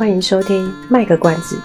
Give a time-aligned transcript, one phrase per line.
[0.00, 1.60] 欢迎收听卖个关子，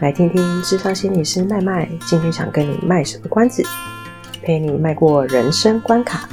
[0.00, 3.60] 来听听智商心理师麦麦今天想跟你卖什么关子，
[4.40, 6.28] 陪你迈过人生关卡。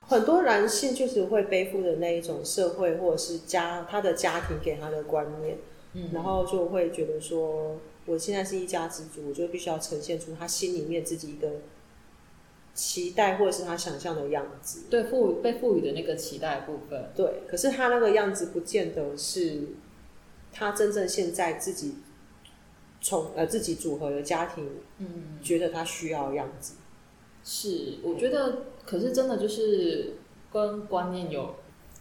[0.00, 5.58] 很多男性就是会背负的那一种社会或者是家他的家庭给他的观念，
[5.92, 11.48] 嗯，然后就会觉得说，我现在是一家之主，我就必须要呈现出他心里面自己一个。
[12.76, 17.42] 期待或者是他想象的样子，对，赋予被赋予的那个期待部分，对。
[17.48, 19.62] 可是他那个样子不见得是
[20.52, 21.94] 他真正现在自己
[23.00, 26.74] 从呃自己组合的家庭，嗯，觉得他需要的样子。
[27.42, 30.16] 是，我觉得，可是真的就是
[30.52, 31.54] 跟观念有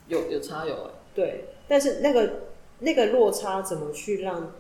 [0.10, 0.92] 有有差有。
[1.14, 1.46] 对。
[1.70, 2.42] 但是那个
[2.80, 4.54] 那个落差怎么去让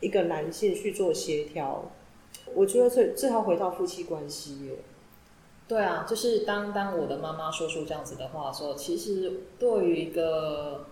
[0.00, 1.90] 一个男性去做协调？
[2.54, 4.72] 我觉得最最好回到夫妻关系耶。
[5.72, 10.84] 对啊，就是当当我的妈妈说出这样子的话的时候，其实对于一个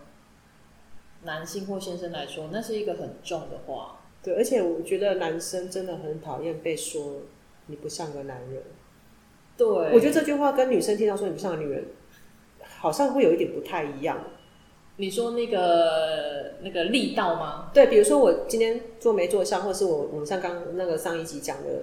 [1.24, 4.00] 男性或先生来说，那是一个很重的话。
[4.22, 7.16] 对，而且我觉得男生真的很讨厌被说
[7.66, 8.62] 你不像个男人。
[9.58, 11.84] 对，我觉得这句话跟女生听到说你不像个女人，
[12.78, 14.18] 好像会有一点不太一样。
[14.96, 17.70] 你说那个那个力道吗？
[17.74, 21.83] 对，比如说我今天做没做像，或是我我们像刚刚那个上一集讲的。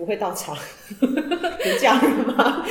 [0.00, 0.56] 不会到场，
[0.98, 2.64] 你嫁人吗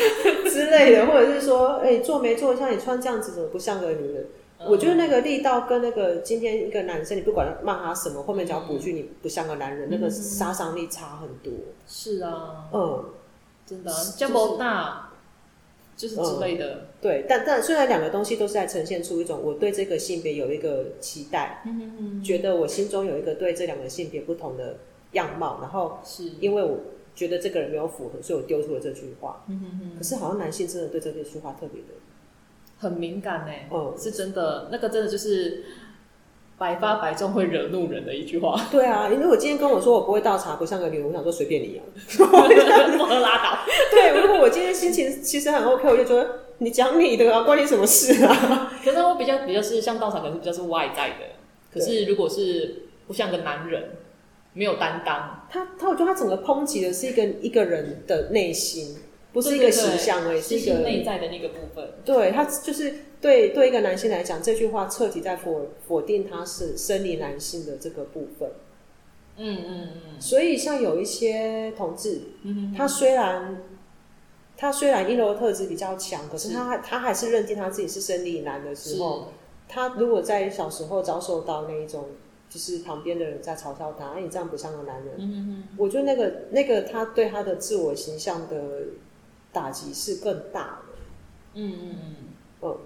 [0.50, 4.26] 之类的，或者是说，哎、欸，做没做像你穿这样子，怎么不像个女人？
[4.58, 11.54] 嗯、我觉得那个力道跟那个今天一个男生，你不管骂他什么，后面只要补句，你不像个男人，嗯、那个杀伤力差很多。
[11.88, 13.06] 是啊，嗯，
[13.64, 15.12] 真的，这么大，
[15.96, 16.66] 就是之类的。
[16.74, 21.64] 嗯、对，但但虽然两个东西都是在呈现出一种我对这个性别有一个期待，
[22.26, 24.78] 觉得我心中有一个对这两个性别不同的
[25.12, 26.80] 样貌，然后是因为我。
[27.20, 29.44] 觉得这个人没有符合，所以我丢出了这句话。
[29.50, 29.98] 嗯哼哼。
[29.98, 31.88] 可是好像男性真的对这句话特别的
[32.80, 33.52] 很敏感呢。
[33.70, 35.66] 哦、嗯，是真的，那个真的就是
[36.58, 38.58] 百发百中会惹怒人的一句话。
[38.72, 41.84] 对啊，因为我今天跟我说我不会倒茶，不像个女人，我想说随便你啊，
[42.18, 43.60] 不能拉倒。
[43.92, 48.72] 对，如果我今天心情其实很 OK，我就觉得你讲你的啊，关你什么事啊？
[48.82, 51.26] 可是我比较比较是像倒茶，可能是比较是外在的。
[51.74, 53.90] 可是如果是不像个男人。
[54.60, 58.98] 没有担当，他他我觉得他整个抨击的是一个一个人的内心，
[59.32, 61.94] 不是一个形象而已，是一个内在的那个部分。
[62.04, 68.52] 对，他就是对对一个男性来讲，这句话彻底在否否定他是生理男性的这个部分。
[69.38, 70.20] 嗯嗯嗯。
[70.20, 73.64] 所以像有一些同志，嗯，他虽然
[74.58, 79.32] 他虽然阴柔特质比较强，可是他他还是认定他自己是生理男的时候，
[79.70, 82.10] 他如果在小时候遭受到那一种。
[82.50, 85.16] 就是旁边的人在嘲笑他，哎，你这样不像个男人。
[85.18, 88.58] 嗯嗯，我觉得那个那个他对他的自我形象的
[89.54, 90.96] 打击是更大的。
[91.54, 92.16] 嗯嗯嗯。
[92.62, 92.78] 嗯，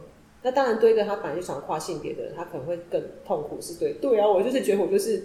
[0.44, 3.58] 那当然，对一个他本来就想跨性别的人，他可能会更痛苦。
[3.62, 5.24] 是对，对啊，我就是觉得我就是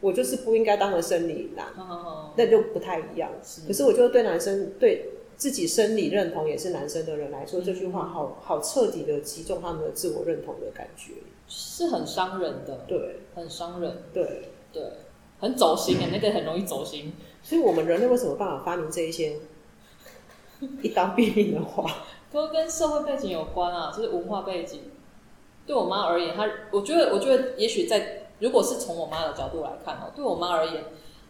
[0.00, 3.30] 我就是不应该当个生理男，哦、那就不太一样。
[3.42, 11.12] 是，可是我觉得对男生对自己生理认同也是男生的人来说，嗯、这句话好好彻底的击中他们的自我认同的感觉。
[11.48, 14.82] 是很伤人的，对，很伤人，对，对，
[15.38, 17.14] 很走心啊，那个很容易走心。
[17.42, 19.36] 所以，我们人类为什么办法发明这一些
[20.82, 21.88] 一刀毙命的话？
[22.32, 24.90] 都跟社会背景有关啊，就是文化背景。
[25.64, 30.84] 对我妈而言，她，我觉得，我觉得，也许在如果是从我妈的角度来看哦，对我妈而言，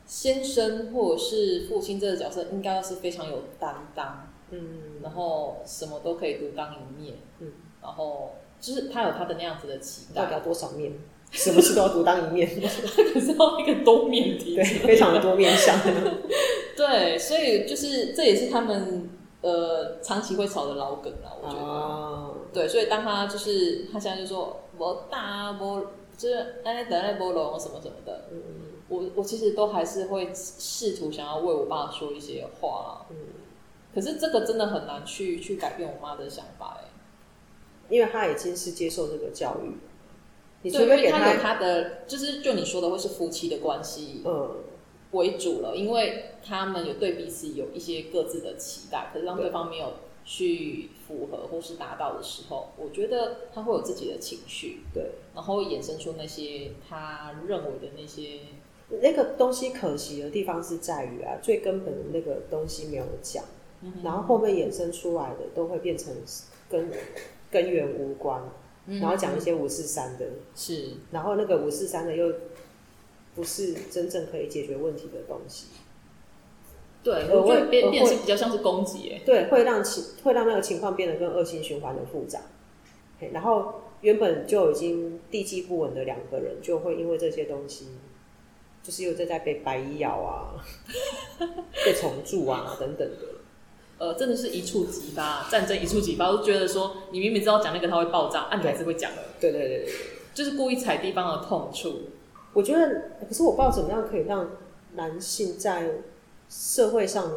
[0.06, 7.52] 先生或者是父亲这个角色，应该是非常有担当，嗯，然后什么都可以独当一面，嗯，
[7.82, 8.30] 然后。
[8.60, 10.92] 就是他有他的那样子的期待，代表多少面？
[11.32, 12.48] 什么事都要独当一面，
[13.12, 15.76] 可是要一个多面体，对，非常的多面相。
[16.76, 19.10] 对，所以就是这也是他们
[19.42, 21.60] 呃长期会吵的老梗啊，我觉得。
[21.60, 33.16] 啊、对，所以当他就是他现在就说我大波就是哎等下波龙什么什么的，嗯嗯，我我其实都还是会试图想要为我爸说一些话，嗯，
[33.92, 36.84] 可是这个真的很难去去改变我妈的想法，哎。
[37.88, 39.72] 因为他已经是接受这个教育，
[40.62, 44.56] 你除非给他有他的，就是就你说的，会是夫妻的关系，嗯，
[45.12, 45.76] 为主了。
[45.76, 49.92] 因为他们有对彼此有一些各自的期待，可是让对方没有
[50.24, 58.40] 去符合或是达到的时候，我觉得他会有自己的情绪，对，然后衍生出那些他认为的那些
[59.00, 59.70] 那个东西。
[59.70, 63.44] 可惜的地方是在于啊，最根本的那个东西没有讲，
[63.82, 66.12] 嗯、然后后面衍生出来的都会变成
[66.68, 66.90] 跟。
[67.50, 68.42] 根源无关，
[68.86, 72.32] 然后讲一些五四三的，是，然后那个五四三的又
[73.34, 75.66] 不是真正可以解决问题的东西。
[77.02, 82.40] 对，我会变变是比较像是攻击，哎，对，会让情会让那个情况变得更恶性循环的复杂。
[83.32, 87.86] 然后原本就已经地基不稳的两个人，就会因为这些东西，
[88.82, 90.62] 就是又在在被白蚁咬啊，
[91.84, 93.35] 被虫蛀啊等等的。
[93.98, 99.22] 呃，真的是一触即发，战争一触即发，我都觉得说，你明明知道讲那个它会爆炸，啊，你还是会讲的。
[99.40, 99.92] 对对对对，
[100.34, 102.02] 就是故意踩地方的痛处。
[102.52, 104.50] 我觉得，可是我不知道怎么样可以让
[104.94, 105.90] 男性在
[106.48, 107.36] 社会上的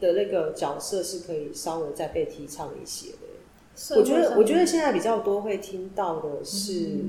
[0.00, 3.96] 的那个角色是可以稍微再被提倡一些的。
[3.96, 7.00] 我觉得，我觉得现在比较多会听到的是，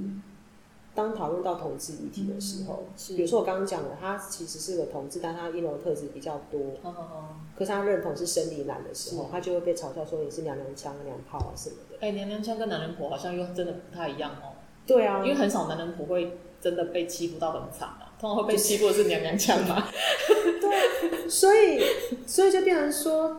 [1.00, 7.24] 当讨论到同志议题的时候，嗯、比如说我刚刚讲的，他其实是个同志，但他阴柔特质比较多，哦哦哦，
[7.58, 11.96] 可是他认同是生理男的时候，他就会被嘲笑说你是娘娘腔、娘炮啊什么的。
[12.02, 14.60] 哎、欸，娘娘腔跟男人婆好像又真的不太一样哦。
[14.86, 19.88] 对啊，因为很少男人婆会真的被欺负到很惨啊，通常会被欺负的是娘娘腔嘛。
[20.60, 21.82] 对，所以
[22.28, 23.38] 所以就变成说。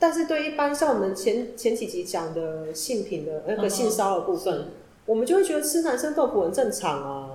[0.00, 4.70] 但是对一般像我们前前几集讲的性品的那个性骚扰的部分，嗯、
[5.08, 7.30] 我们就会觉得吃男生豆腐很正常啊。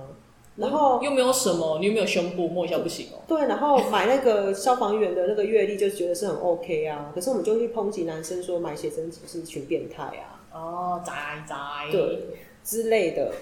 [0.56, 3.18] 然后又没有什么，你有没有胸部摸一下不行哦？
[3.26, 7.10] 对，然后买那个消防员的那个阅历，就觉得是很 OK 啊。
[7.14, 10.40] 可是我们就去抨击男生说买写真集是一群变态啊。
[10.52, 11.12] 哦，宅
[11.48, 11.56] 宅
[11.90, 12.28] 对
[12.62, 13.32] 之类的。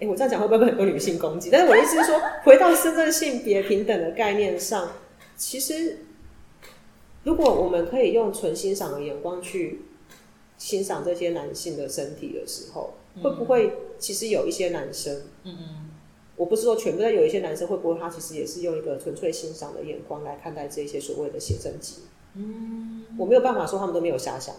[0.00, 1.50] 哎，我这样讲会不会很多女性攻击？
[1.50, 4.88] 但是我的意思是说，回到真正性别平等的概念上，
[5.36, 5.98] 其实。
[7.24, 9.82] 如果我们可以用纯欣赏的眼光去
[10.58, 15.14] 欣赏这些男性的身体的时候，嗯、会不会其实有一些男生，
[15.44, 15.90] 嗯嗯，
[16.36, 22.02] 我不是说全部，但有一些男生会不会他其实也是用一个纯粹欣赏的眼光来看待这些所谓的写真集？
[22.34, 24.54] 嗯，我没有办法说他们都没有遐想，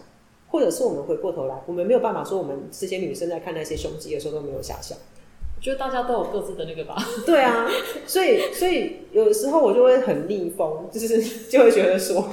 [0.48, 4.96] 或者是我们回过头来，我们没有办法说我们这些女生在看那些胸肌的时候都没有遐想。
[5.56, 6.94] 我觉得大家都有各自的那个吧。
[7.24, 7.66] 对啊，
[8.06, 12.28] 所以所以有时候我就会很逆风，就是就会觉得说，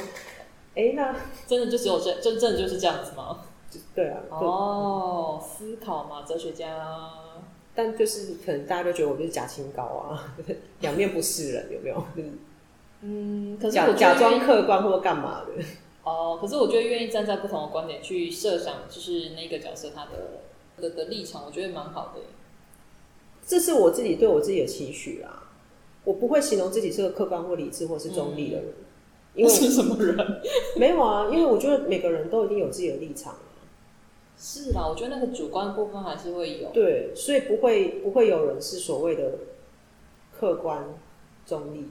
[0.75, 1.15] 哎、欸，那
[1.47, 3.39] 真的就只有这真正就是这样子吗？
[3.95, 4.19] 对啊。
[4.29, 7.09] 哦，思考嘛，哲学家。
[7.73, 10.35] 但就是可能大家都觉得我就是假清高啊，
[10.81, 12.03] 两面不是人，有没有？
[13.01, 15.63] 嗯，可是假假装客观或干嘛的。
[16.03, 20.41] 哦，可是我觉得愿意站在不同的观点去设想，就是那个角色他的
[20.81, 22.21] 的的立场，我觉得蛮好的。
[23.45, 25.49] 这是我自己对我自己的期许啊！
[26.03, 28.75] 我不会形容自己是个客观或理智或是中立的人，嗯、
[29.35, 30.41] 因为 是什么人？
[30.75, 33.33] 没有啊，因为我觉得每个人都一定有自己的立场。
[34.41, 36.69] 是啦，我觉得那个主观部分还是会有。
[36.69, 39.33] 对，所以不会不会有人是所谓的
[40.37, 40.95] 客观
[41.45, 41.87] 中立。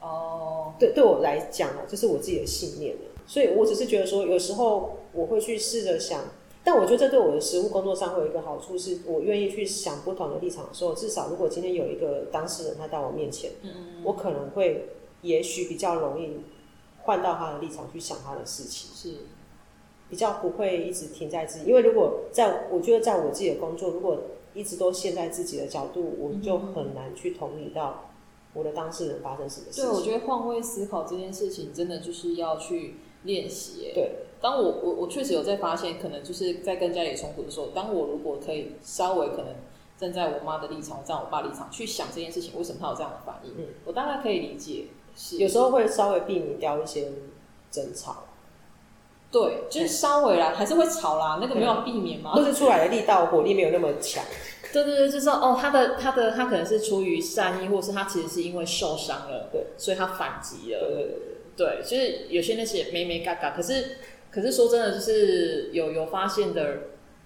[0.00, 2.94] 哦，对，对我来讲啊，这是我自己的信念。
[3.26, 6.20] 所以我只是觉得说，有时候我会去试着想。
[6.66, 14.88] 但我觉得这对我的实务工作上会有一个好处，是我愿意去想不同的立场的时候，至少如果今天有一个当事人他到我面前，嗯我可能会
[15.20, 16.38] 也许比较容易
[17.02, 19.18] 换到他的立场去想他的事情，是
[20.08, 21.66] 比较不会一直停在自己。
[21.66, 24.18] 因为如果在我觉得在我自己的工作，如果
[24.54, 28.10] 一直都陷在自己的角度，我就很难去同理到
[28.52, 29.84] 我的当事人发生什么事情。
[29.84, 33.90] 对，我觉得换位思考这件事情真的就是要去练习。
[33.94, 34.12] 对。
[34.40, 39.46] 当我我我确实有在发现，可能就是在跟家里冲突的时候，当我如果可以稍微可能
[39.96, 43.52] 站在我妈的立场，站我爸立场去想这件事情，为什么他有这样的反应？
[43.56, 44.84] 嗯，我大概可以理解。
[45.16, 47.10] 是有时候会稍微避免掉一些
[47.70, 48.23] 争吵。
[49.34, 52.32] 对，就是稍微啦，还是会吵啦，那个没有避免嘛。
[52.36, 54.22] 就是出来的力道火力没有那么强。
[54.72, 60.78] 对对对，就是哦，他的他的他可能是出于善意，或是他其实是因为受伤了，对，所以他反击了。
[60.78, 61.18] 对对对
[61.56, 63.96] 对，就是有些那些没没嘎嘎，可是。
[64.30, 66.74] 可是说真的，就是有有发现的，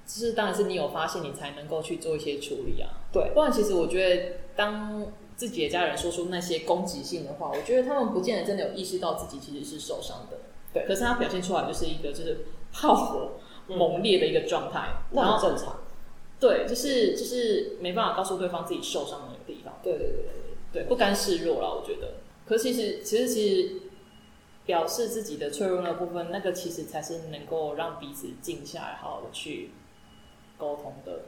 [0.04, 3.00] 就是当然是你有发现，你才能够去做一些处理啊。
[3.10, 10.36] 对，不然其实我觉得，当自己的家人说出那些攻击性的话，我觉得他们不见得真的有意识到自己其实是受伤的。
[10.72, 13.32] 对，可是他表现出来就是一个就是炮火
[13.66, 15.80] 猛烈的一个状态，嗯、然后那很正常。
[16.40, 19.78] 对，就是就是没办法告诉对方自己受伤的那个地方。
[19.82, 20.16] 对对对
[20.72, 22.14] 对对，不甘示弱了，我觉得。
[22.46, 23.72] 可是其实其实其实。
[24.68, 29.70] 表示自己的脆弱那部分，那个其实才是能够让彼此静下来，好好的去
[30.58, 31.22] 沟通的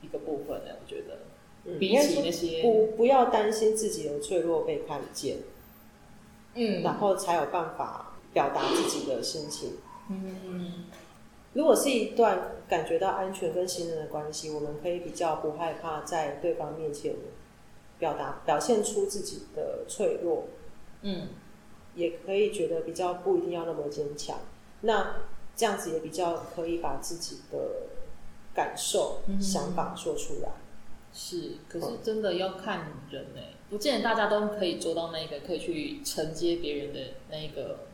[0.00, 0.70] 一个部分呢。
[0.80, 1.18] 我觉得，
[1.64, 5.38] 嗯、比起那些不不要担心自己的脆弱被看见，
[6.54, 9.78] 嗯，然后才有办法表达自己的心情。
[10.10, 10.84] 嗯，
[11.54, 17.14] 如果是一段感觉到安全跟信任的关系，我们可以比较不害怕在对方面前
[17.98, 20.48] 表达表现出自己的脆弱。
[21.00, 21.28] 嗯。
[21.96, 24.36] 也可以觉得比较不一定要那么坚强，
[24.80, 25.14] 那
[25.54, 27.86] 这样子也比较可以把自己的
[28.52, 30.48] 感受、嗯、想法说出来。
[31.12, 33.54] 是，可是真的要看人呢、欸。
[33.70, 37.00] 不见得大家都可以做到那个可以去承接别人的
[37.30, 37.86] 那一个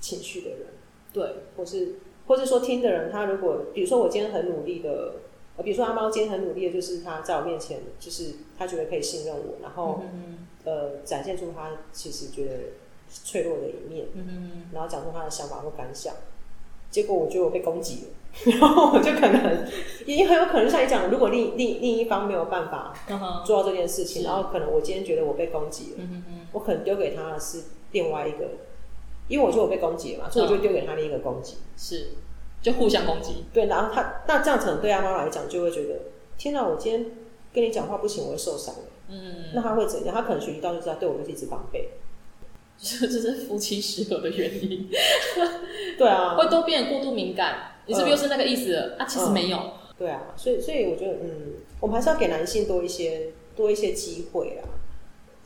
[0.00, 0.66] 情绪的人，
[1.12, 1.94] 对，或是
[2.26, 5.14] 或是说听的人，他如果比如说我今天很努力的，
[5.56, 12.52] 呃，比如说阿猫今天很努力的，就是他在我面前，就是他觉得可以信任我，然后、嗯、呃展现出他其实觉得
[13.08, 16.14] 脆弱的一面，嗯、然后讲出他的想法或感想，
[16.90, 18.08] 结果我觉得我被攻击了。
[18.44, 19.66] 然后我就可能
[20.04, 22.92] 也很有可能像你讲，如果另另另一方没有办法
[23.46, 27.62] 做到这件事情，然后可能我今天觉得我被攻击了，嗯、我可能丢给他的是
[27.92, 28.46] 另外一个，
[29.28, 32.08] 因为我觉得我被攻击了嘛，所以我就丢给他另一个攻击，是
[32.62, 33.44] 就互相攻击。
[33.52, 36.00] 对，然后他那这样可能对阿妈来讲就会觉得，
[36.38, 37.06] 天哪，我今天
[37.52, 38.74] 跟你讲话不行，我会受伤。
[39.08, 40.14] 嗯，那他会怎样？
[40.14, 41.90] 他可能学习到就是他对我就是一直防备，
[42.76, 44.88] 这这是夫妻失和的原因。
[45.96, 47.72] 对啊，会都变得过度敏感。
[47.86, 49.06] 你是不是又是那个意思了、嗯、啊？
[49.06, 54.66] 其实没有、嗯，对啊，所以所以我觉得，嗯，我们还是要给男性多一些多一些机会啊。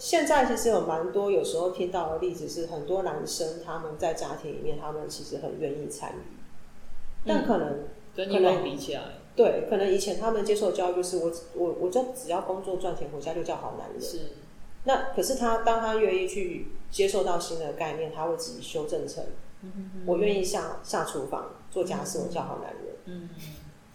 [0.00, 6.40] 现在其实有蛮多有时候听到的例子是，很多男生他们在家庭里面，他们其实很愿意参与，
[7.26, 9.02] 但可能、嗯、跟以往比起来，
[9.36, 14.00] 对，可能以前他们接受教育就是我我我就只要工作赚钱回家就叫好男人。
[14.00, 14.32] 是，
[14.84, 19.22] 那可是他当他愿意去接受到新的概念，他会自己修正成。
[20.06, 22.96] 我愿意下下厨房做家事，我叫好男人。
[23.04, 23.28] 嗯，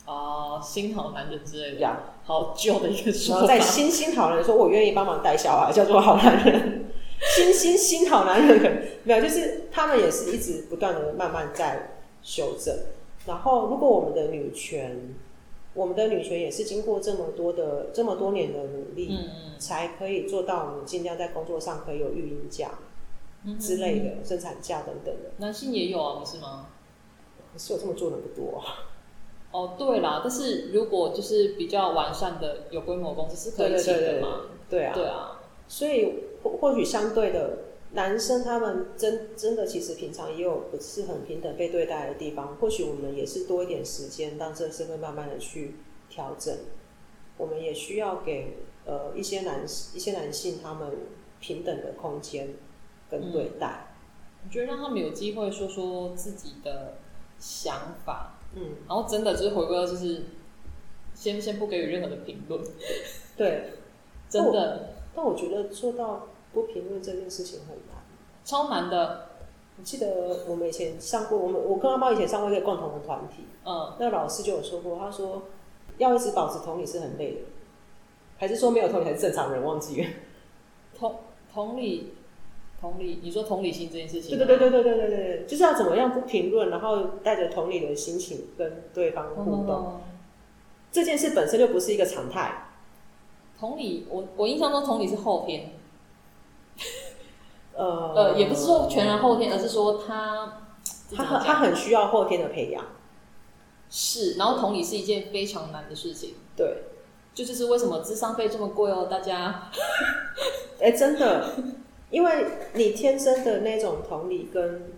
[0.06, 3.41] 哦，新好男人之类的，呀，好旧的一个说法。
[3.41, 6.86] 然后在新新好男人说，我愿意帮忙带小孩，叫做好男人。
[7.20, 12.75] 新新新好男人可能没有，就是他们也是一直不断的慢慢在修正。
[13.25, 15.15] 然后，如果我们的女权，
[15.74, 22.72] 我们的女权也是经过这么多的这么多年的努力，嗯，才可以做到我们尽量在工作上可以有育婴假。
[23.60, 26.65] 之类的生产假等等的，男性也有啊，不是吗？
[27.53, 28.89] 可是我这么做的不多啊。
[29.56, 34.42] 哦，对啦，但是如果就是比较完善的有规模公司是可以请的嘛？
[34.70, 35.42] 对啊，对啊。
[35.68, 37.58] 所以或或许相对的，
[37.94, 42.58] 男生他们真真的其实平常也有不是很平等被对待的地方。
[42.58, 45.76] 或许我们也是多一点时间，让这个社会慢慢的去
[46.10, 46.54] 调整。
[47.38, 50.92] 我们也需要给呃一些男一些男性他们
[51.40, 52.56] 平等的空间。
[53.08, 53.86] 跟对待，
[54.44, 56.98] 我觉得让他们有机会说说自己的
[57.38, 60.24] 想法，嗯，然后真的就是回归到就是
[61.14, 62.62] 先先不给予任何的评论，
[63.38, 63.74] 对，
[64.30, 65.24] 真的但。
[65.24, 68.04] 但我觉得做到不评论这件事情很难，
[68.44, 69.30] 超难的。
[69.78, 75.44] 我记得我们以前上过，我们我跟阿猫以前上过一个共同的团体，嗯，那老师就有说过，他说
[75.98, 77.40] 要一直保持同理是很累的，
[78.38, 79.64] 还是说没有同理才是正常人？
[79.64, 80.08] 忘记了，
[80.98, 81.16] 同
[81.54, 82.14] 同理。
[82.79, 90.01] 同理，你说同理心这件事情，对对对对对对对对，就是要怎么样不评论，然后带着同理的心情跟对方互动。
[90.91, 92.70] 这件事本身就不是一个常态。
[93.60, 95.72] 同理，我我印象中同理是后天。
[97.74, 100.62] 呃呃，也不是说全然后天，而是说他
[101.15, 102.86] 他很他很需要后天的培养。
[103.89, 106.36] 是，然后同理是一件非常难的事情。
[106.55, 106.84] 对，
[107.34, 109.08] 就就是为什么智商费这么贵哦？
[109.10, 109.70] 大家，
[110.79, 111.50] 哎、真的。
[112.16, 112.46] 因为
[112.76, 114.94] 你天生的那种同理跟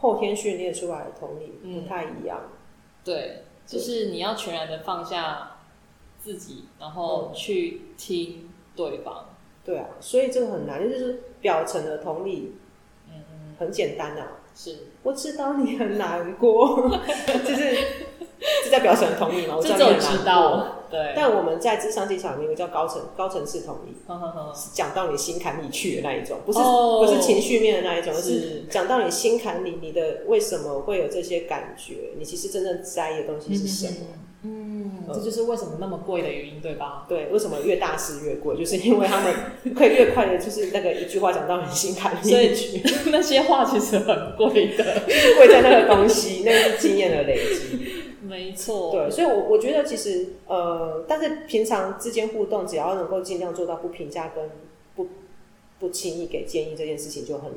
[0.00, 2.50] 后天训练出来的同理不太一样，嗯、
[3.04, 5.58] 对，就是你要全然的放下
[6.18, 9.26] 自己，然后去听对方。
[9.28, 9.34] 嗯、
[9.64, 12.56] 对啊，所以这个很难，就是表层的同理，
[13.08, 14.78] 嗯，很简单啊，是。
[15.04, 16.90] 我知道你很难过，
[17.46, 17.76] 就是
[18.64, 20.66] 是在表层同理嘛，我知道你很难过。
[20.90, 23.94] 对，但我们在智商技巧里面叫高层高层次同理，
[24.72, 32.12] 讲到你心坎里去的那一种，不是、哦、不是情绪面的那一种，是讲到你心坎里，你的为什么会有这些感觉？
[32.18, 34.06] 你其实真正在意的东西是什么？
[34.44, 37.04] 嗯，嗯，这就是为什么那么贵的原因，对吧？
[37.08, 38.56] 对，为什么越大师越贵？
[38.56, 39.34] 就是因为他们
[39.74, 42.80] 可以越快的，就是那个一句话讲到你心坎里去，
[43.10, 45.02] 那些话其实很贵的，
[45.36, 47.87] 贵在那个东西，那是经验的累积。
[48.38, 54.50] 没错，对，所以我，我我觉得其实，呃，但是平常之间互动，只要能够尽量做到不评价跟
[54.94, 55.08] 不
[55.80, 57.50] 不轻易给建议，这件事情就很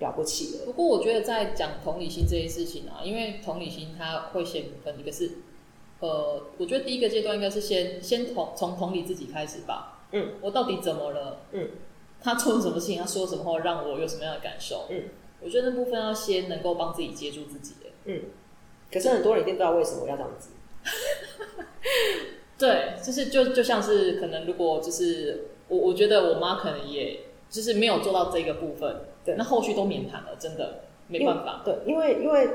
[0.00, 0.66] 了不起了。
[0.66, 5.30] 不过，我觉得在讲同理心这件事情啊，因为同理心它会先分一个是，
[6.00, 10.04] 呃，我觉得第一个阶段应该是先先同从同理自己开始吧。
[10.12, 11.40] 嗯，我到底怎么了？
[11.52, 11.68] 嗯，
[12.20, 12.98] 他做了什么事情？
[12.98, 14.86] 他说什么话让我有什么样的感受？
[14.90, 15.04] 嗯，
[15.40, 17.90] 我觉得那部分要先能够帮自己接住自己的。
[18.04, 18.20] 嗯。
[18.92, 20.50] 可是很多人一定不知道为什么要这样子。
[22.58, 31.62] 对，就是就就像是可能如果就是我我觉得我妈可能也就是没有做到这个部分，对，那后续都免谈了，真的没办法。
[31.64, 32.48] 对，因为因为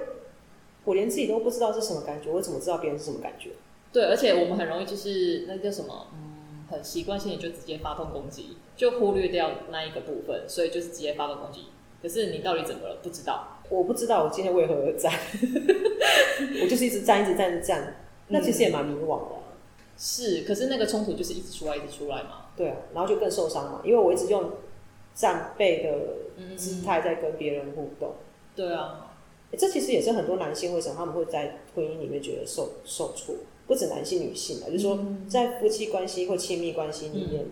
[0.85, 3.51] 我连自己都不知道是什么感觉，我怎么知道别人是什么感觉？
[3.93, 11.65] 对，而且我们很容易就是那叫什么，嗯，很习惯性的就直接发动攻击，就忽略掉那一个部分，所以就是直接发动攻击。
[12.01, 12.97] 可是你到底怎么了？
[13.03, 15.13] 不知道，我不知道我今天为何而战，
[16.61, 17.95] 我就是一直战，一直战，一直战。
[18.27, 19.55] 那其实也蛮迷惘的、啊。
[19.97, 22.47] 是，可是那个冲突就是一直出来，一直出来嘛。
[22.57, 24.51] 对啊，然后就更受伤嘛，因为我一直用
[25.15, 28.09] 战备的姿态在跟别人互动。
[28.09, 28.13] 嗯、
[28.57, 29.15] 对啊、
[29.51, 33.35] 欸，这其实也是很多男性为什么他们会在婚姻里面觉得受受挫，
[33.67, 34.99] 不止男性女性啊，就是说
[35.29, 37.43] 在夫妻关系或亲密关系里面。
[37.43, 37.51] 嗯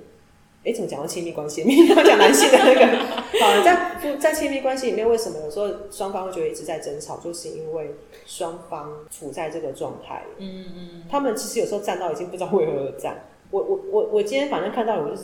[0.70, 1.64] 哎，怎么讲到亲密关系？
[1.66, 2.86] 没有讲男性的那个。
[3.40, 7.18] 好，在在亲密关系里面，为什么有时候双方会觉得一直在争吵？
[7.18, 7.96] 就是因为
[8.26, 10.24] 双方处在这个状态。
[10.38, 11.04] 嗯嗯。
[11.10, 13.26] 他们其实有时候站到已经不知道为何而战。
[13.50, 15.24] 我我我我今天反正看到我就是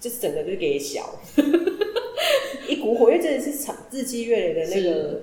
[0.00, 1.14] 就是整个就是给小
[2.68, 5.20] 一股火，因为真的是长日积月累的那个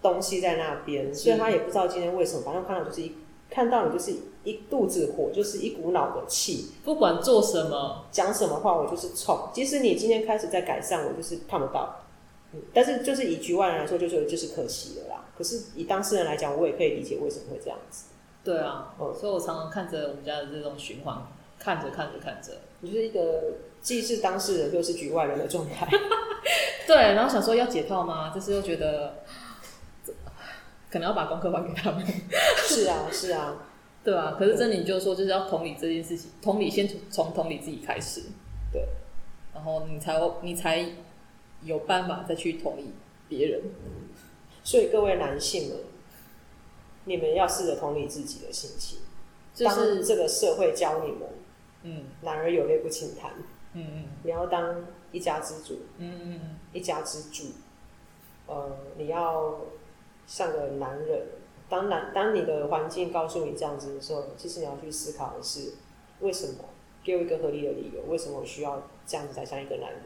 [0.00, 2.42] 东西在那边，所以他也不知道今天为什么。
[2.42, 3.12] 反正看到就是一。
[3.54, 4.12] 看到你就是
[4.44, 9.48] 一肚子火，就是一股脑的气，不管做什么、讲什么话，我就是冲。
[9.52, 12.04] 即使你今天开始在改善，我就是看不到。
[12.52, 15.24] 嗯，但是就是以局外人来说，就是就是可惜了啦。
[15.38, 18.06] 可是以当事人来讲，我也可以理解为什么会这样子。
[18.42, 21.16] 对啊，哦、嗯，所以我常常看着我们家的这种循环，
[21.58, 23.42] 看着看着看着，你就是一个
[23.80, 25.88] 既是当事人又是局外人的状态。
[26.86, 28.32] 对，然后想说要解套吗？
[28.34, 29.22] 就是又觉得。
[30.90, 32.04] 可能要把功课还给他们。
[32.68, 33.56] 是啊，是啊，
[34.04, 34.36] 对啊。
[34.38, 38.22] 可是真理就是说，就是要同理这件事情，同理先从同理自己开始，
[38.72, 38.86] 对，
[39.54, 40.86] 然后你才你才
[41.62, 42.92] 有办法再去同理
[43.28, 43.62] 别人。
[44.64, 45.78] 所以各位男性们，
[47.04, 48.98] 你们要试着同理自己的心情。
[49.54, 51.28] 就是这个社会教你们，
[51.82, 53.32] 嗯，男儿有泪不轻弹，
[53.74, 56.40] 嗯嗯，你要当一家之主，嗯嗯，
[56.72, 57.44] 一家之主，
[58.46, 59.60] 呃，你要。
[60.24, 61.26] 像个男人，
[61.72, 65.72] 当然当你的环境告诉你这样子的时候，其实你要去思考的是，
[66.20, 66.64] 为什么？
[67.02, 70.02] 给我一个合理的理由，为什么我需要这样子才像一个男人？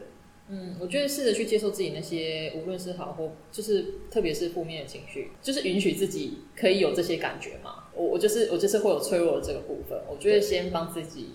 [0.47, 7.83] 嗯，我觉得试着去接受自己那些，无论是好或就是，特别是负面的情绪，就是允许自己可以有这些感觉嘛。
[7.93, 11.31] 我我就是我就是会有脆弱的这个部分，我觉得先帮自己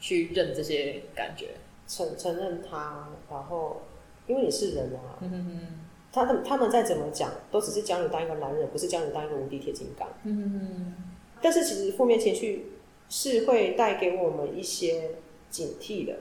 [0.00, 1.50] 去认这些感觉，
[1.86, 3.82] 承承认它，然后
[4.26, 5.18] 因为你是人啊。
[5.20, 5.85] 嗯哼哼
[6.24, 10.08] 他们他们再怎么讲，都只是教你当一个男人，不是教你当一个无敌铁金刚。
[10.24, 10.94] 嗯，
[11.42, 12.72] 但是其实负面情绪
[13.08, 15.10] 是会带给我们一些
[15.50, 16.14] 警惕的。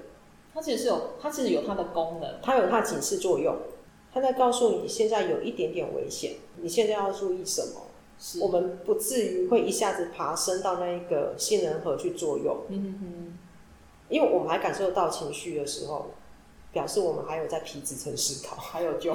[0.54, 3.56] 它其实是有，它其实有它的功能，它有它的警示作用。
[4.14, 7.82] 它在告诉你现在有一点点危险，你现在要注意什么？
[8.18, 12.60] 是我们不至于会一下子爬升到那一个杏仁核去作用。
[12.70, 13.38] 嗯哼，
[14.08, 16.12] 因为我们还感受到情绪的时候，
[16.72, 19.14] 表示我们还有在皮质层思考，还有救。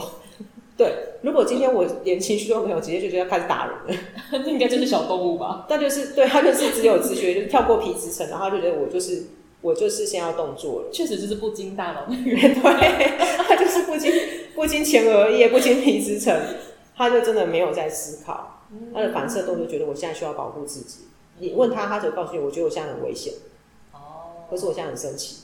[0.81, 5.67] 对，如果今天我连情绪都没有，直接就觉得要开始打人了， 那应该就是小动物吧？
[5.69, 9.25] 但就是对，他就是只有直觉，就是跳过皮质层，然后他就觉得我就是
[9.61, 10.89] 我就是先要动作了。
[10.91, 14.11] 确实就是不经大脑的人， 对，他就是不经
[14.55, 16.35] 不经前额叶，不经皮质层，
[16.97, 18.63] 他就真的没有在思考，
[18.95, 21.01] 他的反射动作觉得我现在需要保护自己。
[21.41, 23.35] 你问他，他就告诉你，我觉得我现在很危险，
[23.93, 25.41] 哦，可是我现在很生气。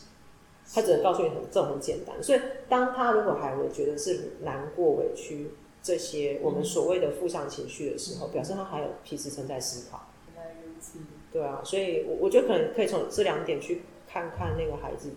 [0.74, 5.52] 他只能告诉你很这很简单，所以当他如果还会觉得是难过、委屈
[5.82, 10.08] 这些我们所谓的负向情绪的时候，嗯、表示他还有皮质层在思考。
[10.34, 10.98] 原来如此。
[11.32, 15.14] 对啊，所以我我觉得可能可以从这两点去看看那个孩子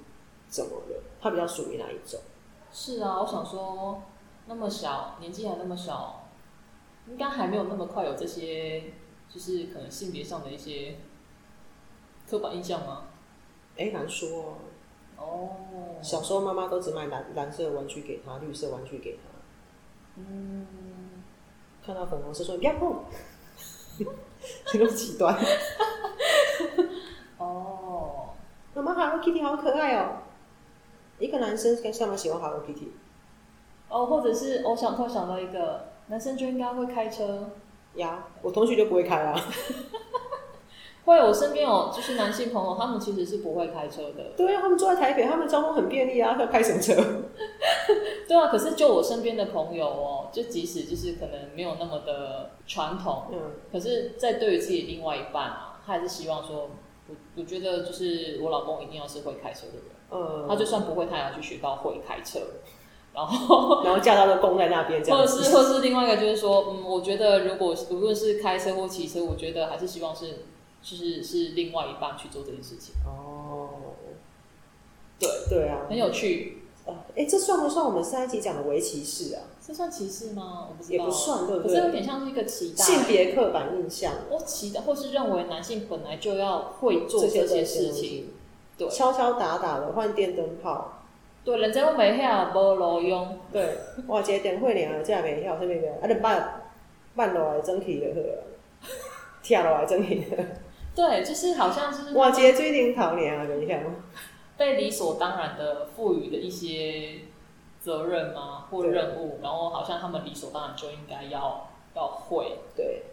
[0.48, 2.20] 怎么了，他比较属于哪一种？
[2.72, 4.04] 是啊，我想说，
[4.46, 6.30] 那么小年纪还那么小，
[7.08, 8.84] 应该还没有那么快有这些，
[9.28, 10.98] 就是可能性别上的一些
[12.30, 13.08] 刻板印象吗？
[13.78, 14.54] 哎、欸，难说、哦。
[15.20, 15.50] 哦，
[16.02, 19.24] 小时候妈妈都只买蓝蓝色的玩具给他，绿色玩具给他。
[20.16, 20.66] 嗯，
[21.86, 23.04] 看到粉红色说不要碰，
[24.66, 25.36] 这个极端。
[27.38, 28.30] 哦，
[28.74, 30.18] 妈妈 Hello Kitty 好可爱哦。
[31.20, 32.92] 一个男生跟上面喜欢 Hello Kitty。
[33.90, 37.50] 哦，或者是我想突然想到一个男生就应该会开车
[37.96, 39.40] 呀，我同学就不会开啊。
[41.10, 44.32] 会，我身边有就是男性朋友，他们其实是不会开车的。
[44.38, 46.96] 对啊，他们住在台北，他们交通很便利啊，要开什么车？
[48.28, 53.40] 对啊，可是就我身边的朋友哦，就即使就是可能没有那么的传统，嗯，
[53.72, 56.70] 可是，在对于自己另外一半啊，他还是希望说，
[57.08, 62.40] 我我觉得就是我老公一定要是会开车的人，嗯，他就算不会，他也要去学到会开车，
[63.16, 70.46] 然后 然后驾照都供在那边，这样或者是或者是另外一个就是说，嗯，我觉得如果无论是开车或骑车，我觉得还是希望是。
[70.82, 73.70] 就是是另外一半去做这件事情哦，
[75.20, 79.44] 对对啊，很有趣哎、欸，这算不算我们上一集讲的围棋式啊？
[79.62, 80.68] 这算歧视吗？
[80.70, 81.76] 我不知道，也不算，对不对？
[81.76, 88.30] 可是有点像是一个期待性别刻板印象，或期待，或是认为男性本来就要会做这些事情，
[88.76, 91.04] 对，敲敲打打的换电灯泡。
[91.44, 93.38] 对，人家都没晓，无路用。
[93.52, 95.88] 对，哇，这电火呢，这没晓，什么个？
[96.02, 96.64] 啊，你慢
[97.14, 98.44] 慢落来蒸汽就好了，
[99.44, 100.26] 跳落来蒸汽。
[101.00, 103.80] 对，就是好像是哇，这水龙头呢，没晓。
[104.58, 107.22] 被理所当然的赋予的一些
[107.80, 108.66] 责任吗？
[108.70, 112.58] 或任务，然后好像他们理所当然就应该要要会。
[112.76, 113.04] 对。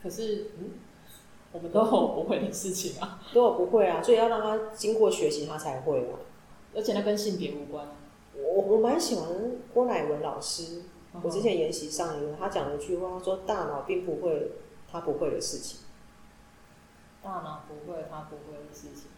[0.00, 0.74] 可是，嗯，
[1.50, 6.14] 我们都有不会的事情啊，都有不会啊，所以要让他经过学习，他才会啊。
[6.72, 7.88] 而且那跟性别无关。
[8.36, 9.28] 我我蛮喜欢
[9.72, 14.52] 郭乃文老师，嗯、我之前研习上一个，他讲了一句话，他说大脑并不会
[14.88, 15.80] 他不会的事情。
[17.24, 19.08] 大脑不会他不会的事情，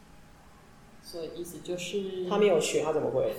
[1.03, 3.35] 所以意思就是他没有学，他怎么会？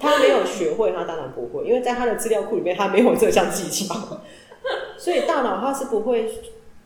[0.00, 4.22] 他没有学会，他当然不会，因为在他的资料库里面，他没有这项技巧。
[4.96, 6.30] 所以大脑他是不会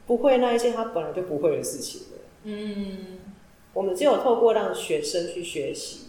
[0.07, 2.17] 不会那一些他本来就不会的事情的。
[2.45, 3.19] 嗯。
[3.73, 6.09] 我们只有透过让学生去学习，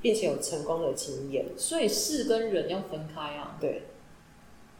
[0.00, 3.58] 并且有成功的经验，所以事跟人要分开啊。
[3.60, 3.82] 对，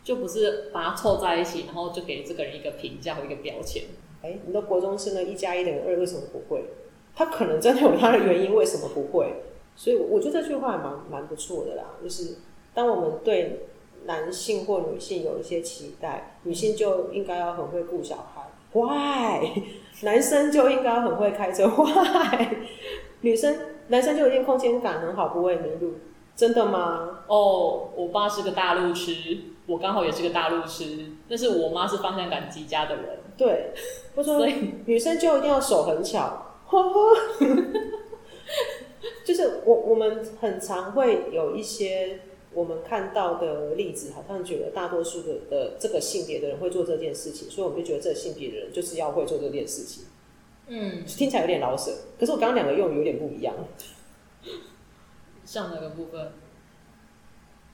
[0.02, 3.82] 就不是把它凑在一起，然后就给这个人一个评价或一个标签。
[4.22, 6.64] 哎、你的国中生呢一加一等于二，为什么不会？
[7.14, 9.42] 他可能真的有他的原因，为什么不会？
[9.76, 11.84] 所以我觉得这句话还蛮蛮不错的啦。
[12.02, 12.36] 就是
[12.74, 13.66] 当我们对
[14.06, 18.42] 男性或女性有一些期待，女性就应该要很会顾小孩。
[18.72, 19.62] Why？
[20.02, 22.48] 男生就应该很会开车，Why？
[23.22, 23.56] 女生
[23.88, 25.94] 男生就一定空间感很好，不会迷路，
[26.36, 27.20] 真的吗？
[27.26, 29.14] 哦我爸是个大路痴，
[29.68, 33.20] 我刚好也是个大陆痴，但是我妈是方向感极佳的人。
[33.36, 33.72] 对，
[34.16, 34.54] 我说，所以
[34.86, 36.56] 女生就一定要手很巧，
[39.24, 42.18] 就是我我们很常会有一些。
[42.54, 50.04] 我们看到的例子，好像觉得大多数的的这个性别的人会做这件事情，所以我们就觉得这个性别的人就是要会做这件事情。
[50.66, 53.54] 嗯，听起来有点老舍，可是我刚刚两个用语有点不一样。
[55.44, 56.32] 像那个部分？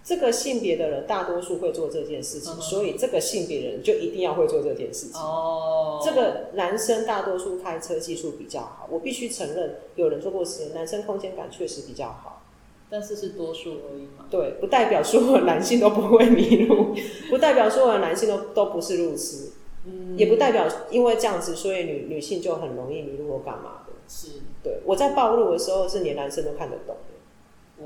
[0.04, 5.18] 这个性别的人大多数会做这件事情，嗯、所以这个性别的人就一定要会做这件事情。
[5.18, 12.42] 哦，这个男生大多数开车技术比较好，我必须承认，有人做过实验，男生空间感确实比较好。
[12.90, 14.26] 但是是多数而已嘛？
[14.30, 16.94] 对，不代表所有男性都不会迷路，
[17.30, 19.52] 不代表所有的男性都都不是路痴，
[19.86, 23.92] 嗯，也不代表因为这样子，所以女女性就很容易迷路或干嘛的。
[24.06, 27.13] 是，对，我在暴露的时候是连男生都看得懂的。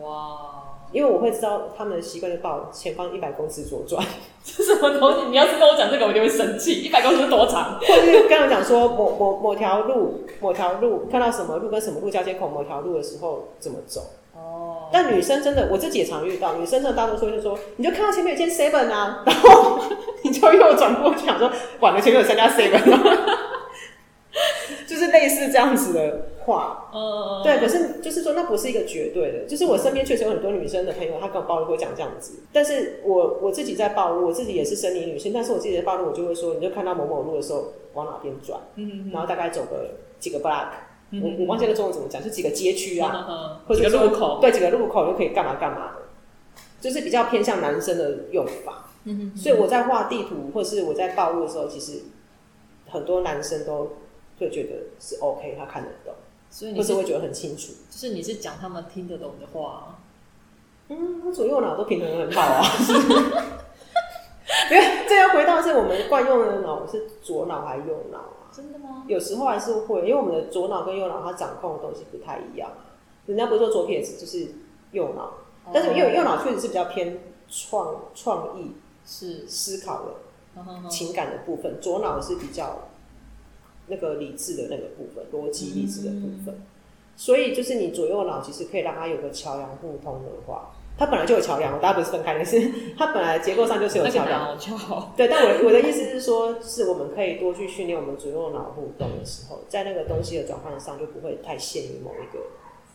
[0.01, 0.65] 哇！
[0.91, 4.03] 因为我会知道他们的习惯，就报前方一百公尺左转。
[4.43, 5.29] 这什么东西？
[5.29, 6.83] 你要是跟我讲这个，我就会生气。
[6.83, 7.79] 一百公尺多长？
[7.81, 14.01] 或者是刚刚讲说某某某条路，某条路看到什么路跟什么路交接口，某条路的时候怎么走？
[14.35, 19.79] 哦，但女生真的，我自己也常遇到，女生真的大多数就说，你就看到前面有间 seven 啊，然后
[20.25, 22.81] 你就右转过去，想说，管了前面有三家 seven，
[24.99, 26.91] 就是类似这样子的话。
[26.93, 40.69] 嗯，对，可是就是说，那不是一个绝对的，就是我身边确实有很多女生的朋友，她跟我暴露会讲这样子，但是我我自己在暴露，我自己也是生理女性，但是我自己在暴露，我就会说，你就看到某某路的时候，往哪边转，嗯，然后大概走个几个 block。
[41.11, 46.03] 我我忘记了中文怎么讲，就几个街区啊，或者路口，对，几个路口就可以干嘛干嘛的，
[46.83, 48.85] 就是比较偏向男生的用法。
[49.35, 52.01] 所以我在画地图或是我在暴露的时候，其实
[52.91, 53.93] 很多男生都
[54.39, 56.15] 会觉得是 OK，他看得懂，
[56.51, 57.73] 所以你是会觉得很清楚。
[57.91, 59.99] 就是你是讲他们听得懂的话。
[60.89, 62.65] 嗯，我左右脑都平衡很好啊。
[64.71, 68.49] 因为这要回到是我们惯用的脑是左脑还是右脑啊？
[68.51, 69.05] 真的吗？
[69.07, 72.71] 有时候还是会，因为我们的左脑跟右脑它掌控的东西不太一样。
[73.27, 74.55] 人家不是说左撇子就是
[74.93, 75.25] 右脑，
[75.67, 78.73] 哦、但是右右脑确实是比较偏创创意、
[79.05, 82.89] 是思考的、情感的部分，左脑是比较
[83.89, 86.55] 那个理智的那个部分，逻辑理智的部分。
[86.55, 86.63] 嗯、
[87.17, 90.71] 所以就是你左右脑其实可以让它有个桥梁互通的话。
[90.99, 92.61] 它本来就有桥梁，大家不是分开的， 是
[92.97, 94.59] 它本来结构上就是有桥梁。
[95.17, 102.43] 对，但我我的意思是说，是我们可以多去训练我们左右脑互动的时候，在那个东西的转换上就不会太限于某一个。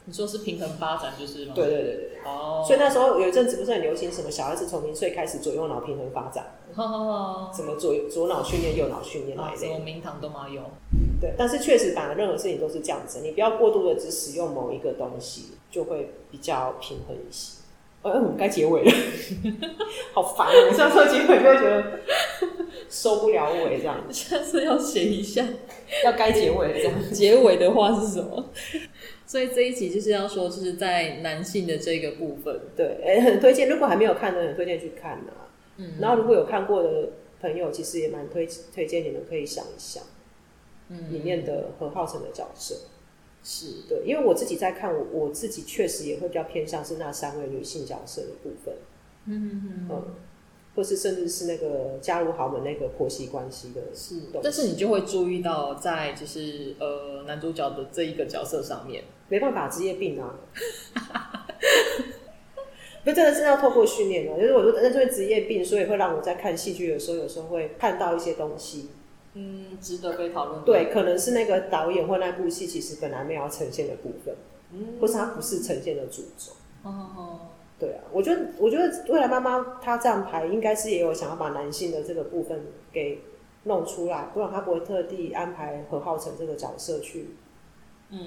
[0.06, 1.54] 你说是平衡发展就是吗？
[1.56, 2.10] 对对对对。
[2.26, 2.64] 哦。
[2.66, 10.62] 所以那时候有一阵子不是很流行什么小孩子从零岁开始左右脑平衡发展，什么左左脑训练右脑训练那一类，什么名堂都嘛有。
[11.22, 17.60] 对，但是确实，反而任何事情都是这样子，你不要过度的只使用某一个东西，就会比较平衡一些。
[18.02, 18.92] 呃、哦，我们该结尾了，
[20.14, 20.54] 好烦啊！
[20.70, 22.00] 我上次结尾就会觉得
[22.90, 23.98] 收不了尾，这样。
[24.12, 25.42] 下次要写一下，
[26.04, 26.94] 要该结尾这样。
[27.14, 28.44] 结尾的话是什么？
[29.26, 33.70] 所以这一集就是要说，就是在男性的这个部分，对，哎、欸，很推荐。
[33.70, 35.50] 如果还没有看的，很推荐去看呐、啊。
[35.78, 35.94] 嗯。
[36.00, 37.10] 然后如果有看过的
[37.42, 40.04] 朋友，其实也蛮推推荐你们可以想一想，
[40.90, 42.76] 嗯，里面的何浩晨的角色。
[43.46, 48.74] 是对，因为我自己在看我，我自己确实也会比较偏向是那三位女性角色的部分，
[49.26, 50.16] 嗯嗯嗯，嗯，
[50.76, 60.40] 或是甚至是那个加入豪门那个婆媳关系的，是，但是你就会注意到，在就是呃男主角的这一个角色上面，没办法，职业病啊，
[63.04, 68.90] 不，真的是要透过训练的，就是我说那这职业病，所以会让我在看戏剧的时候，有时候会看到一些东西。
[69.36, 70.64] 嗯，值得被讨论。
[70.64, 74.36] 对，可能是那个导演或那部戏其实本来没有要呈现的部分，
[74.72, 76.52] 嗯，或是它不是呈现的主轴。
[76.84, 77.40] 哦，
[77.80, 83.22] 对啊，我觉得，我觉得未来妈妈她这样排，应该是也有想要把男性的这个部分给
[83.64, 87.36] 弄出来，不然她不会特地安排何浩晨这个角色去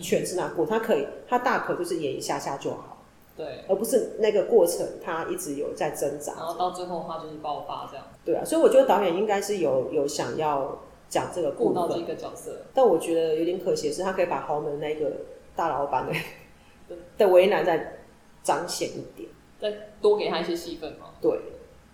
[0.00, 2.98] 诠释那部，他可以，他大可就是演一下下就好，
[3.36, 8.04] 对，而不是那个过程他一直有在挣扎，然后到最后的话就是爆发这样。
[8.24, 10.78] 对啊，所以我觉得导演应该是有有想要。
[11.08, 15.12] 讲这个顾到这个角色，但我觉得有点可惜的是，他可以把豪门那个
[15.54, 17.98] 大老板的的为难再
[18.42, 21.14] 彰显一点，再多给他一些戏份吗。
[21.20, 21.38] 对，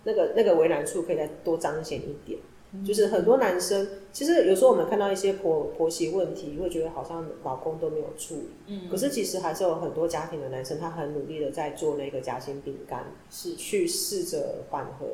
[0.03, 2.39] 那个那个为难处可以再多彰显一点。
[2.75, 8.49] 嗯、就是很多男生，其实有时候我们看到一些婆婆媳问题，会觉得好像老公都没有处理。
[8.65, 15.05] 嗯，可是其实还是有很多家庭的男生，他很努力的在做那个夹心饼干，是去试着缓和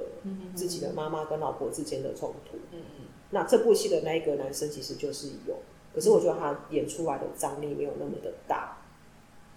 [0.56, 2.58] 自己的妈妈跟老婆之间的冲突。
[2.72, 3.06] 嗯嗯。
[3.32, 5.58] 那这部戏的那一个男生其实就是有，
[5.94, 8.78] 可是我觉得他演出来的张力没有那么的大，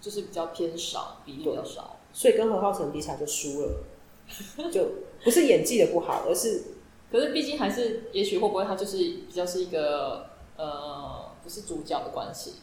[0.01, 3.83] 就是比较偏少，比例比较少，所以跟何浩晨比起来就输了，
[4.71, 4.87] 就
[5.23, 6.63] 不是演技的不好，而是，
[7.11, 12.53] 可是毕竟还是，也许会不会他就是比较是一个呃，不是主角的关系，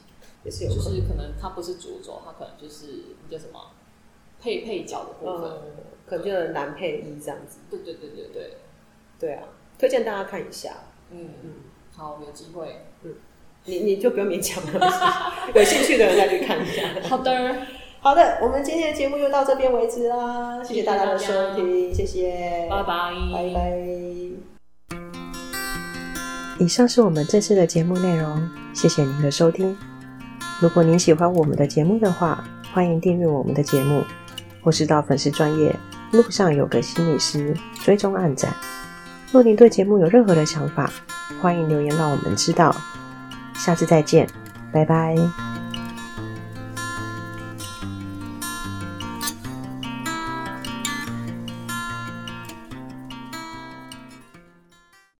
[0.44, 2.86] 也是有，就是可能他不是主角，他可能就是
[3.30, 3.72] 叫什么
[4.40, 5.62] 配配角的部分，嗯、
[6.06, 8.56] 可能就是男配一这样子，对对对对对，
[9.18, 10.74] 对啊，推荐大家看一下。
[11.12, 11.52] 嗯嗯，
[11.92, 13.14] 好，有机会，嗯，
[13.64, 14.80] 你你就不用勉强了，
[15.54, 16.88] 有兴趣的人再去看一下。
[17.08, 17.66] 好的，
[18.02, 23.76] 好的，我们今天的节目就到这边为止啦，谢谢大家的收听，谢谢，拜拜，拜拜。
[26.58, 29.76] 以上是我们这次的节目内容，谢谢您的收听。
[30.62, 34.02] 如果您喜欢我们的节目的话，欢迎订阅我们的节目，
[34.62, 35.76] 或是到粉丝专业
[36.12, 38.50] 路上有个心理师追踪暗赞。
[39.30, 40.90] 若您对节目有任何的想法，
[41.42, 42.74] 欢迎留言让我们知道。
[43.54, 44.26] 下次再见，
[44.72, 45.14] 拜拜。